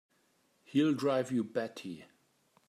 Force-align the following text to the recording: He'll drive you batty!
He'll 0.63 0.95
drive 0.95 1.31
you 1.31 1.43
batty! 1.43 2.05